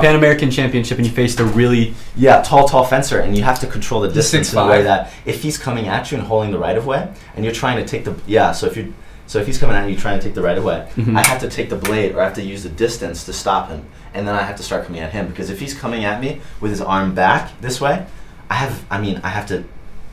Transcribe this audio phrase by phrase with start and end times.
[0.00, 3.42] the Pan American Championship and you faced a really Yeah, tall, tall fencer, and you
[3.44, 6.26] have to control the distance in a way that if he's coming at you and
[6.26, 8.92] holding the right of way, and you're trying to take the yeah, so if you
[9.26, 11.16] so if he's coming at you trying to take the right of way, Mhm.
[11.16, 13.68] I have to take the blade or I have to use the distance to stop
[13.68, 13.82] him,
[14.14, 16.40] and then I have to start coming at him because if he's coming at me
[16.60, 18.06] with his arm back this way,
[18.50, 19.64] I have I mean I have to.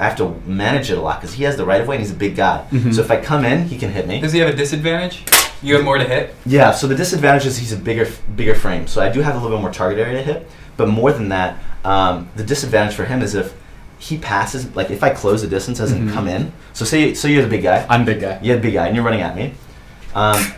[0.00, 2.04] I have to manage it a lot because he has the right of way and
[2.04, 2.62] he's a big guy.
[2.70, 2.94] Mhm.
[2.94, 4.20] So if I come in, he can hit me.
[4.20, 5.24] Does he have a disadvantage?
[5.62, 6.34] You have more to hit.
[6.46, 9.38] Yeah, so the disadvantage is he's a bigger bigger frame, so I do have a
[9.38, 10.48] little bit more target area to hit.
[10.76, 13.52] But more than that, um, the disadvantage for him is if
[13.98, 16.12] he passes, like if I close the distance, doesn't Mhm.
[16.14, 16.52] come in.
[16.72, 18.38] So say so you're the big guy, I'm a big guy.
[18.42, 19.54] you're the big guy, and you're running at me.
[20.14, 20.52] Um,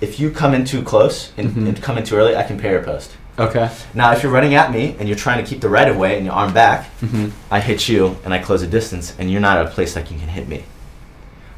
[0.00, 1.66] if you come in too close and, Mhm.
[1.68, 3.10] and come in too early, I can parry riposte.
[3.38, 3.68] Okay.
[3.92, 6.16] Now, if you're running at me and you're trying to keep the right of way
[6.16, 9.40] and your arm back, hmm I hit you and I close the distance, and you're
[9.40, 10.64] not at a place that you can hit me.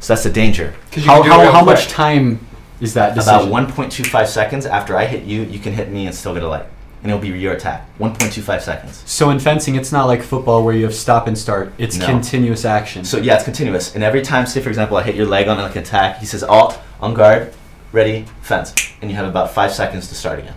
[0.08, 0.72] So that's the danger.
[0.90, 2.40] 'Cause you How, can do it how, how much time
[2.80, 6.32] is that About 1.25 seconds after I hit you, you can hit me and still
[6.32, 6.64] get a light.
[7.02, 7.86] And it'll be your attack.
[7.98, 9.02] 1.25 seconds.
[9.04, 11.74] So in fencing, it's not like football where you have stop and start.
[11.76, 12.06] It's No.
[12.06, 13.04] continuous action.
[13.04, 13.94] So yeah, it's continuous.
[13.94, 16.24] And every time, say for example, I hit your leg on like an attack, he
[16.24, 17.52] says alt, on guard,
[17.92, 18.72] ready, fence.
[19.02, 20.54] And you have about five seconds to start again.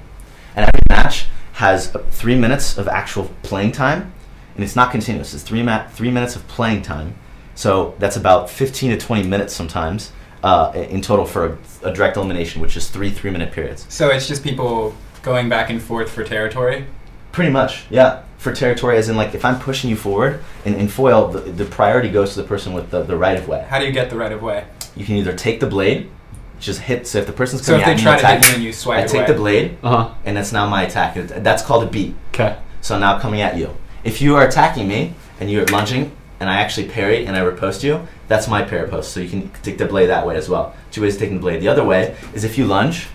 [0.55, 4.13] And every match has uh, three minutes of actual playing time.
[4.55, 5.33] And it's not continuous.
[5.33, 7.15] It's three, ma- three minutes of playing time.
[7.61, 10.11] So that's about 15 to 20 minutes sometimes
[10.43, 11.45] uh, in total for
[11.83, 13.85] a, a direct elimination, which is three three minute periods.
[13.87, 16.87] So it's just people going back and forth for territory.
[17.31, 18.23] Pretty much, yeah.
[18.39, 21.65] For territory, as in like if I'm pushing you forward, in, in foil, the, the
[21.65, 23.63] priority goes to the person with the, the right of way.
[23.69, 24.65] How do you get the right of way?
[24.95, 26.09] You can either take the blade,
[26.59, 27.05] just hit.
[27.05, 28.55] So if the person's So coming if they at me, try to attack, hit you
[28.55, 29.27] and you swipe I take away.
[29.27, 30.13] the blade, Uh huh.
[30.25, 31.13] and that's now my attack.
[31.13, 32.15] That's called a beat.
[32.33, 32.57] Okay.
[32.81, 33.69] So now coming at you.
[34.03, 37.83] If you are attacking me and you're lunging, and I actually parry and I riposte
[37.83, 39.11] you, that's my parry riposte.
[39.13, 40.75] So you can take the blade that way as well.
[40.91, 41.61] Two ways of taking the blade.
[41.61, 43.07] The other way is if you lunge.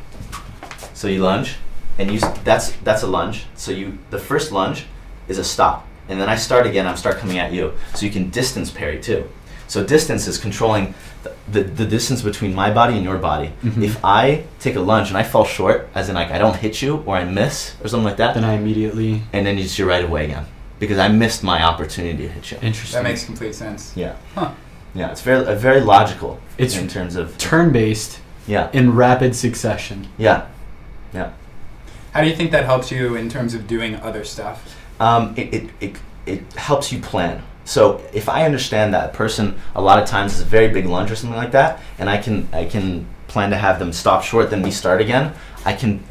[0.94, 1.56] So you lunge,
[1.98, 3.46] and you that's that's a lunge.
[3.56, 4.86] So you the first lunge
[5.28, 6.86] is a stop, and then I start again.
[6.86, 7.72] I'm start coming at you.
[7.94, 9.28] So you can distance parry too.
[9.68, 10.94] So distance is controlling
[11.24, 13.50] the, the, the distance between my body and your body.
[13.64, 13.82] Mhm.
[13.82, 16.80] If I take a lunge and I fall short, as in like I don't hit
[16.80, 19.22] you or I miss or something like that, Then I immediately.
[19.32, 20.46] and then it's your right away again
[20.78, 22.58] because I missed my opportunity to hit you.
[22.62, 22.98] Interesting.
[23.02, 23.92] That makes complete sense.
[23.96, 24.50] Yeah, Huh.
[24.94, 26.38] yeah, it's very uh, very logical.
[26.58, 30.08] It's in terms of turn based yeah, in rapid succession.
[30.18, 30.46] yeah,
[31.12, 31.32] yeah.
[32.12, 34.74] How do you think that helps you in terms of doing other stuff?
[35.00, 37.42] Um, it, it, it, it helps you plan.
[37.66, 40.86] So if I understand that a person a lot of times is a very big
[40.86, 44.22] lunge or something like that, and I can I can plan to have them stop
[44.22, 45.34] short, then we start again.
[45.64, 46.02] I can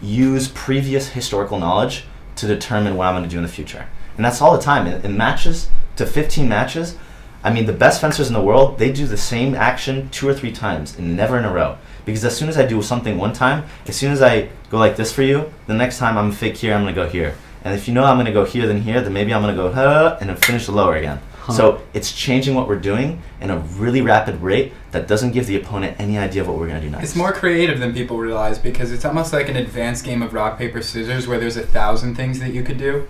[0.00, 2.04] use previous historical knowledge
[2.36, 3.86] to determine what I'm going to do in the future,
[4.20, 6.94] and that's all the time in, in matches to 15 matches.
[7.42, 10.34] I mean, the best fencers in the world, they do the same action two or
[10.34, 11.78] three times and never in a row.
[12.04, 14.96] Because as soon as I do something one time, as soon as I go like
[14.96, 17.34] this for you, the next time I'm fake here, I'm gonna go here.
[17.64, 19.72] And if you know I'm gonna go here, then here, then maybe I'm gonna go
[19.72, 21.18] huh, and then finish the lower again.
[21.38, 21.52] Huh.
[21.54, 25.56] So it's changing what we're doing in a really rapid rate that doesn't give the
[25.56, 27.04] opponent any idea of what we're gonna do next.
[27.04, 30.58] It's more creative than people realize because it's almost like an advanced game of rock
[30.58, 33.08] paper scissors where there's a thousand things that you could do.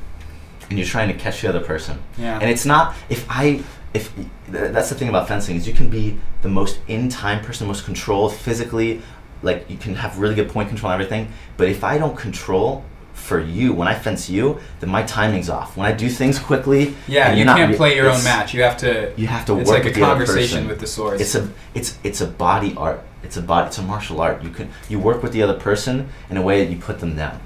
[0.71, 1.99] And you're trying to catch the other person.
[2.17, 2.39] Yeah.
[2.41, 5.91] And it's not if I if th- that's the thing about fencing is you can
[5.91, 9.03] be the most in time person, most controlled physically,
[9.43, 11.33] like you can have really good point control and everything.
[11.57, 15.77] But if I don't control for you when I fence you, then my timing's off.
[15.77, 18.55] When I do things quickly, yeah, and you can't re- play your own match.
[18.55, 19.13] You have to.
[19.17, 21.21] You have to It's work like a conversation with the swords.
[21.21, 23.03] It's a it's it's a body art.
[23.23, 23.67] It's a body.
[23.67, 24.43] It's a martial art.
[24.43, 27.17] You can you work with the other person in a way that you put them
[27.17, 27.41] down.